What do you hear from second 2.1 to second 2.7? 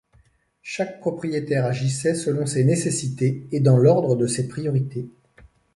selon ses